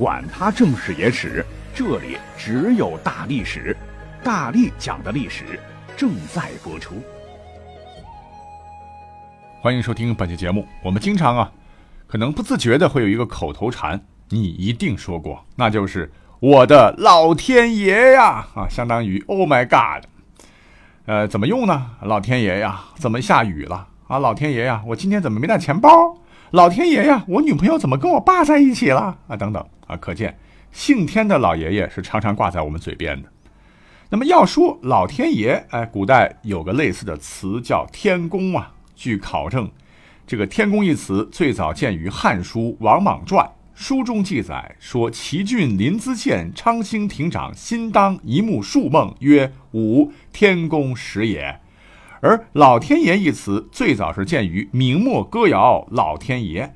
[0.00, 1.44] 管他正史野史。
[1.74, 3.76] 这里只有大历史，
[4.24, 5.60] 大力讲的历史
[5.94, 6.94] 正在播出。
[9.60, 10.66] 欢迎收听本期节目。
[10.82, 11.52] 我们经常啊，
[12.06, 20.06] 可能不自觉的会有一个口头禅，你一定说过，那就是“我的老天爷呀”啊，相当于 “Oh my God”。
[21.04, 21.90] 呃，怎么用呢？
[22.00, 24.18] 老天爷呀，怎么下雨了啊？
[24.18, 26.16] 老天爷呀，我今天怎么没带钱包？
[26.52, 29.36] 老天爷呀，我女朋友怎么跟我爸在一起了啊？
[29.36, 30.38] 等等啊，可见。
[30.72, 33.28] 姓天的老爷爷是常常挂在我们嘴边的。
[34.08, 38.72] 那么要说老天爷，哎，古代有个类似的词叫天公啊。
[38.94, 39.70] 据考证，
[40.26, 51.60] 这个天公一词最早见于《汉书·王莽传》，书中记载说：“齐郡临淄县昌兴亭长辛当一目数梦，曰：‘吾天公时也。’
[52.20, 56.66] 而老天爷一词最早是见于明末歌谣《老天爷》，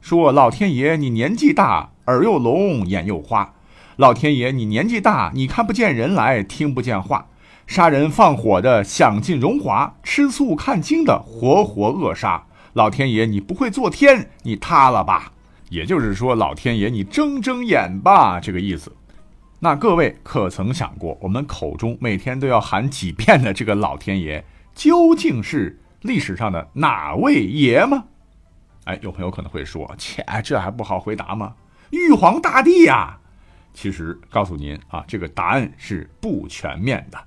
[0.00, 1.91] 说老天爷你年纪大。
[2.06, 3.54] 耳又聋，眼又花，
[3.96, 7.28] 老天爷，你年纪大，你看不见人来，听不见话，
[7.66, 12.44] 杀人放火的享尽荣华，吃素看经的活活扼杀。
[12.72, 15.32] 老天爷，你不会做天，你塌了吧？
[15.68, 18.92] 也就是说，老天爷，你睁睁眼吧，这个意思。
[19.60, 28.04] 那各位可曾想过，我们口中每天都要喊几遍的这个老天爷，究竟是历史上的哪位爷吗？
[28.84, 31.54] 哎，有朋友可能会说，切，这还不好回答吗？
[31.92, 33.18] 玉皇大帝呀，
[33.74, 37.18] 其实告诉您啊，这个答案是不全面的，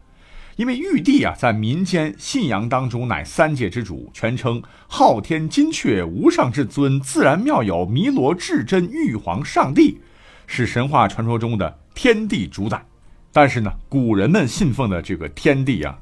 [0.55, 10.00] 因为玉帝啊，在民间信仰当中乃三界之主，全称昊天金阙无上至尊自然妙有弥罗至真玉皇上帝，
[10.47, 12.84] 是神话传说中的天地主宰。
[13.31, 15.95] 但是呢，古人们信奉的这个天帝啊，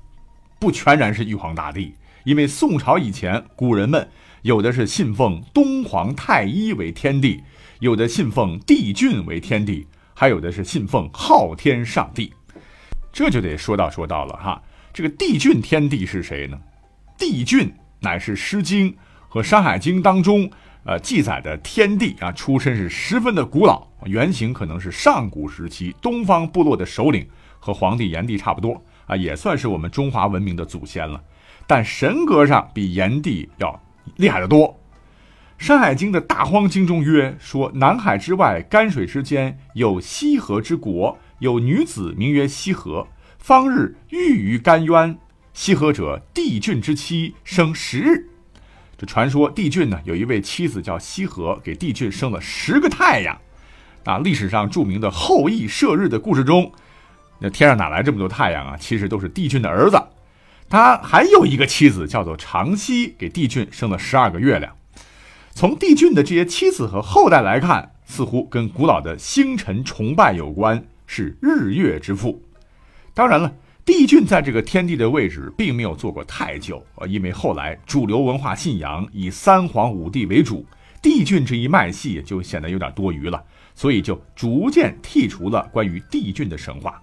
[0.58, 1.94] 不全然是玉皇大帝，
[2.24, 4.08] 因为宋朝以前，古人们
[4.44, 7.44] 有的是信奉东皇太一为天帝。
[7.84, 12.32] 有的信奉帝俊为天帝，还有的是信奉昊天上帝，
[13.12, 14.64] 这就得说道说道了哈。
[14.94, 16.58] 这个帝俊天帝是谁呢？
[17.18, 18.90] 帝俊乃是《诗经》
[19.28, 20.50] 和《山海经》当中
[20.86, 27.28] 呃记载的天帝啊，出身是十分的古老，原型可能是上古时期东方部落的首领，
[27.60, 31.22] 和黄帝、炎帝差不多啊，也算是我们中华文明的祖先了。
[31.68, 33.78] 但神格上比炎帝要
[34.16, 34.70] 厉害得多。
[35.58, 43.08] 《山海经》的大荒经中曰：“说南海之外，干水之间，有西河之国，有女子名曰西河。
[43.38, 45.18] 方日遇于干渊，
[45.54, 48.28] 西河者，帝俊之妻，生十日。
[48.98, 53.40] 这传说帝俊呢，有一位妻子叫西河，给帝俊生了十个太阳。
[54.04, 56.74] 啊，历史上著名的后羿射日的故事中，
[57.40, 58.78] 那天上哪来这么多太阳啊？
[58.78, 59.98] 其实都是帝俊的儿子。
[60.70, 64.76] 他还有一个妻子叫做长息，给帝俊生了十二个月亮。”
[65.56, 72.42] 从帝俊的这些妻子和后代来看，似乎跟古老的星辰崇拜有关，是日月之父。
[73.14, 73.54] 当然了，
[73.86, 80.66] 帝俊在这个天地的位置并没有做过太久啊，因为后来主流文化信仰以三皇五帝为主，
[81.04, 83.42] 帝俊这一脉系就显得有点多余了，
[83.76, 87.00] 所以就逐渐剔除了关于帝俊的神话。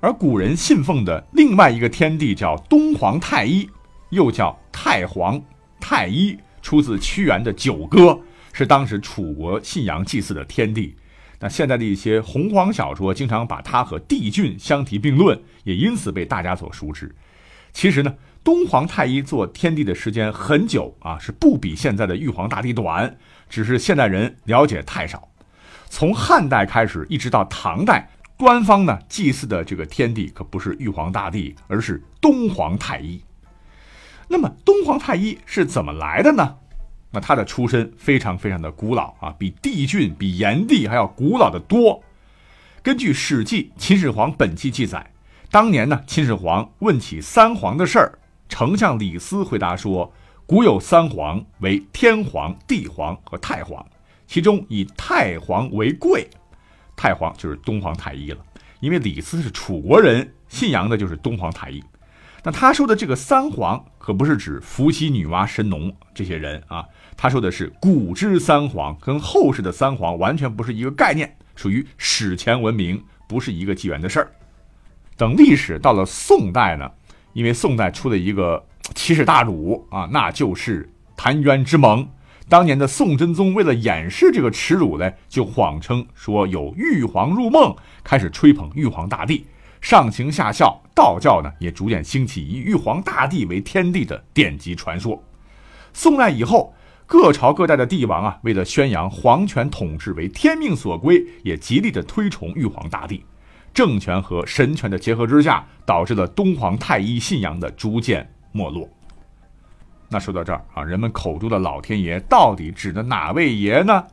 [0.00, 3.68] 而古人信奉的另外一个天帝叫东皇太一，
[4.08, 5.40] 又叫太皇
[5.78, 6.34] 太一。
[6.68, 8.10] 出自屈原的《九歌》，
[8.52, 10.94] 是当时楚国信仰祭祀的天地。
[11.40, 17.14] 那现在的一些洪荒小说经常把他和帝俊相提并论，也因此被大家所熟知。
[17.72, 18.14] 其实呢，
[18.44, 23.16] 东皇太一做天帝的时间很久啊，是不比现在的玉皇大帝短，
[23.48, 25.26] 只是现代人了解太少。
[25.88, 33.18] 从汉代开始，一直到唐代，官方呢祭祀的这个天帝可不是玉皇大帝，而是东皇太一。
[34.28, 36.56] 那么东皇太一是怎么来的呢？
[37.10, 42.02] 那他的出身非常非常的古老啊，比帝俊、比炎帝还要古老的多。
[42.82, 45.10] 根据《史记·秦始皇本纪》记载，
[45.50, 50.12] 当年呢，秦始皇问起三皇的事儿，丞相李斯回答说
[50.44, 53.84] ：“古有三皇，为天皇、地皇和太皇，
[54.26, 56.28] 其中以太皇为贵。
[56.94, 58.38] 太皇就是东皇太一了，
[58.80, 61.82] 因为李斯是楚国人，信仰的就是东皇太一。”
[62.44, 66.84] 那他说的这个三皇可不是指伏羲、女娲、神农这些人啊，
[67.16, 74.30] 他说的是古之三皇，跟后世的三皇完全不是一个概念，属于史前文明，不是一个纪元的事儿。
[75.16, 76.88] 等历史到了宋代呢，
[77.32, 78.64] 因为宋代出了一个
[78.94, 82.08] 奇耻大辱啊，那就是澶渊之盟。
[82.48, 89.44] 当年的宋真宗为了掩饰这个耻辱呢，就谎称说有玉皇入梦，开始吹捧玉皇大帝，
[89.80, 95.22] 上行下效，道教呢也逐渐兴起以玉皇大帝为天地的典籍传说。
[95.92, 96.74] 宋代以后，
[97.06, 103.24] 各朝各代的帝王啊，为了宣扬皇权统治为天命所归，也极力的推崇玉皇大帝。
[103.72, 108.88] 政权和神权的结合之下，导致了东皇太一信仰的逐渐没落。
[110.08, 114.04] 那说到这儿啊，人们口中的老天爷到底指的哪位爷呢？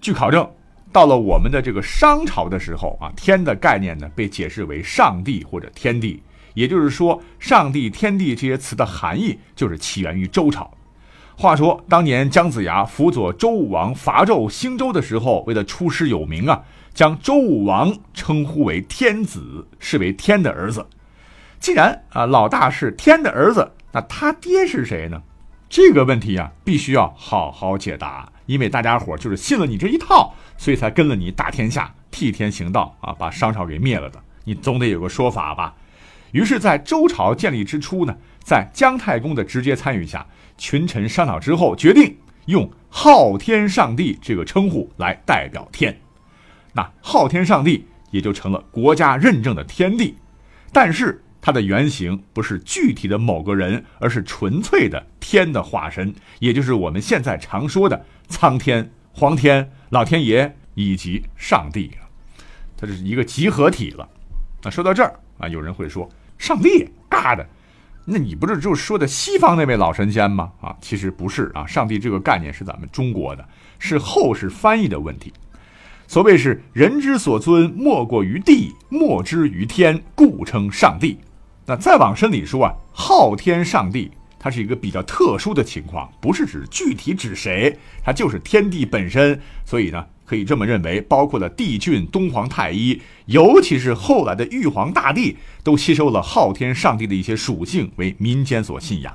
[0.00, 0.48] 据考证，
[0.92, 6.22] 到了我们的这个商朝的时候啊，天的概念呢被解释为上帝或者天地，
[6.54, 10.70] 也就是说，上帝、天地这些词的含义就是起源于周朝。
[11.34, 16.62] 话说当年姜子牙辅佐周武王伐纣兴周的时候，为了出师有名啊，
[16.92, 20.86] 将周武王称呼为天子，视为天的儿子。
[21.58, 23.72] 既然啊老大是天的儿子。
[23.94, 25.22] 那他爹是谁呢？
[25.72, 34.22] 这个问题啊，必须要好好解答，因为大家伙就是信了你这一套，所以才跟了你打天下、替天行道啊，把商朝给灭了的。
[34.44, 35.74] 你总得有个说法吧？
[36.32, 38.14] 于是，在周朝建立之初呢，
[38.44, 40.26] 在姜太公的直接参与下，
[40.58, 42.14] 群臣商讨之后，决定
[42.44, 45.98] 用昊天上帝这个称呼来代表天。
[46.74, 50.14] 那昊天上帝也就成了国家认证的天地。
[50.70, 51.24] 但是。
[51.44, 62.06] 它的原型不是具体的某个人，而是纯粹的天的化身，也就是我们现在常说的苍天、黄天、老天爷以及上帝啊，
[62.76, 64.08] 它是一个集合体了。
[64.62, 66.08] 那说到这儿啊，有人会说，
[66.38, 67.44] 上帝尬的，
[68.04, 70.52] 那你不是就说的西方那位老神仙吗？
[70.60, 73.44] 啊，其实不是啊，上帝这个概念是咱们中国的，
[73.80, 75.32] 是后世翻译的问题。
[76.06, 81.18] 所谓是人之所尊，莫过于地，莫之于天，故称上帝。
[81.66, 89.40] 那再往深里说啊，昊天上帝，它是一个比较特殊的情况，不是指具体指谁，它就是天地本身。
[89.64, 99.14] 所以呢，可以这么认为，包括了帝俊、东皇太一，尤其是后来的玉皇大帝，都吸收了昊天上帝的一些属性，为民间所信仰。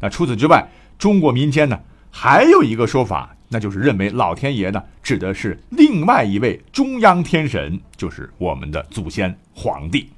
[0.00, 0.68] 那除此之外，
[0.98, 1.78] 中国民间呢，
[2.10, 10.10] 还有一个说法，那就是认为老天爷呢，指的是另外一位中央天神，就是我们的祖先皇帝。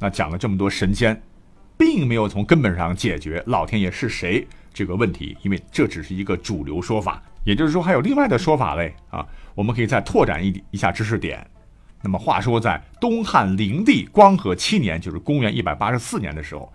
[0.00, 1.22] 那讲了这么多神仙，
[1.78, 7.22] 并没有从根本上解决老天爷是谁这个问题，因为这只是一个主流说法。
[7.44, 9.26] 也就是说，还有另外的说法嘞啊！
[9.54, 11.46] 我们可以再拓展一一下知识点。
[12.02, 16.70] 那么，话说在东汉灵帝光和七年，就是公元一百八十四年的时候，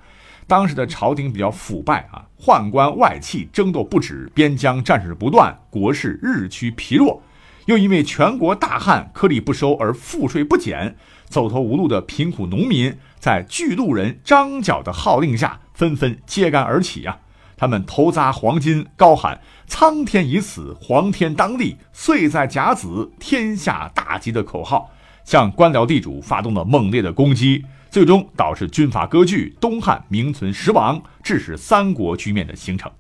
[0.48, 7.22] 当时的朝廷比较腐败啊，宦官外戚争斗不止，边疆战事不断，国势日趋疲弱。
[7.66, 10.96] 又因为全国大旱，颗粒不收而赋税不减，
[11.28, 12.98] 走投无路的贫苦农民。
[13.20, 17.18] 在巨鹿人张角的号令下，纷纷揭竿而起啊！
[17.58, 24.92] 他们头砸黄金，高喊“苍天已死，黄天当立，岁在甲子，天下大吉”的口号，
[25.24, 32.92] 向官僚地主发动了猛烈的攻击，最终导致军阀割据，东汉名存实亡，致使三国局面的形成。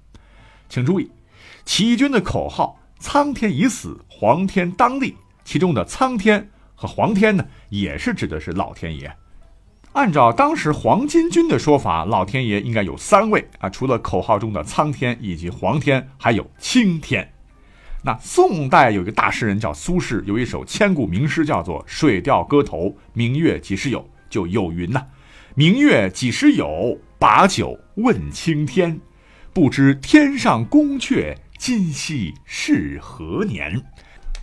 [0.70, 1.12] 请注意，
[1.66, 9.12] 起义军的口号“苍天已死，黄天当立”，其中的“苍天”和“黄天”呢，也是指的是老天爷。
[9.94, 17.32] 按照当时黄巾军的说法，老天爷应该有三位啊，除了口号中的苍天以及黄天，还有青天。
[18.04, 24.00] 那宋代有一个大诗人叫苏轼，有一首千古名诗叫做《水调歌头·明月几时有》，
[24.30, 25.06] 就有云呐
[25.56, 27.00] ：“明月几时有？
[27.18, 29.00] 把酒问青天。
[29.54, 33.82] 不知天上宫阙，今夕是何年？”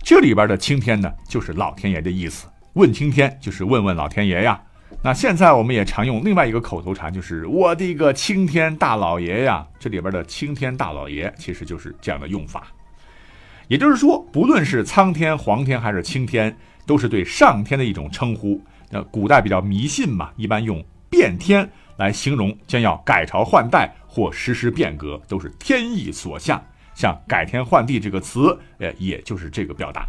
[0.03, 2.47] 这里边的青天呢，就是老天爷的意思。
[2.73, 4.61] 问青天就是问问老天爷呀。
[5.01, 9.65] 那现在我们也常用另外一个口头禅，就是我的个青天大老爷呀！
[9.79, 12.67] 这里边的青天大老爷其实就是这样的用法。
[13.67, 16.55] 也就是说，不论是苍天、黄天还是青天，
[16.85, 18.61] 都是对上天的一种称呼。
[18.89, 21.67] 那古代比较迷信嘛，一般用变天
[21.97, 26.63] 来形容将要改朝换代或实施变革，都是天意所向。
[26.95, 30.05] 像改天换地这个词，呃，也就是这个表达。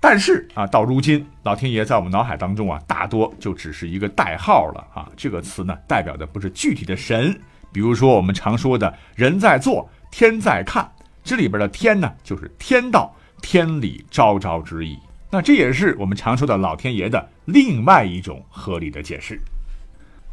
[0.00, 5.10] 但是啊，到如今，老天爷在我们脑海当中啊，大多就只是一个代号了啊。
[5.16, 7.34] 这个词呢，代表的不是具体的神，
[7.72, 10.92] 比如说我们常说的“人在做，天在看”，
[11.24, 14.98] 这里边的“天”呢，就是天道、天理昭昭之意。
[15.30, 19.40] 那这也是我们常说的老天爷的另外一种合理的解释。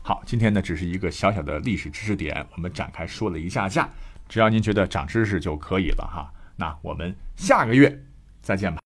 [0.04, 3.90] 好，今天呢，只是一个小小的历史知识点，我们展开说了一下下，
[4.32, 6.32] 只要您觉得长知识就可以了哈。
[6.56, 8.02] 那我们下个月
[8.42, 8.80] 再见吧。